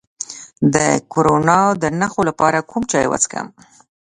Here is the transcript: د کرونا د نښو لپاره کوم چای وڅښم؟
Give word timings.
د 0.73 0.75
کرونا 1.13 1.59
د 1.81 1.83
نښو 1.99 2.21
لپاره 2.29 2.59
کوم 2.69 2.83
چای 2.91 3.05
وڅښم؟ 3.09 3.47